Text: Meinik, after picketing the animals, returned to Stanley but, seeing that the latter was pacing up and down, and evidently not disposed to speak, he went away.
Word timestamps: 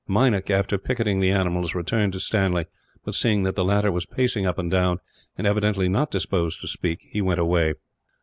Meinik, 0.09 0.49
after 0.49 0.79
picketing 0.79 1.19
the 1.19 1.29
animals, 1.29 1.75
returned 1.75 2.11
to 2.13 2.19
Stanley 2.19 2.65
but, 3.05 3.13
seeing 3.13 3.43
that 3.43 3.55
the 3.55 3.63
latter 3.63 3.91
was 3.91 4.07
pacing 4.07 4.47
up 4.47 4.57
and 4.57 4.71
down, 4.71 4.97
and 5.37 5.45
evidently 5.45 5.87
not 5.87 6.09
disposed 6.09 6.59
to 6.61 6.67
speak, 6.67 7.05
he 7.11 7.21
went 7.21 7.39
away. 7.39 7.75